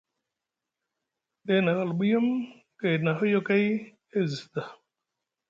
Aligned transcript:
Day 1.45 1.59
na 1.63 1.71
hulɓiyum 1.77 2.27
gayɗi 2.79 3.03
na 3.05 3.11
hoyokay 3.19 3.65
e 4.17 4.19
zi 4.29 4.37
sda. 4.43 4.63